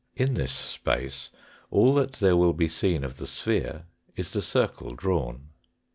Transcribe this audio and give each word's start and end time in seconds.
In 0.15 0.33
this 0.33 0.51
space 0.51 1.29
all 1.69 1.93
that 1.93 2.13
there 2.13 2.35
will 2.35 2.53
be 2.53 2.67
seen 2.67 3.03
of 3.03 3.17
the 3.17 3.27
sphere 3.27 3.85
is 4.15 4.33
the 4.33 4.41
circle 4.41 4.95
drawn. 4.95 5.49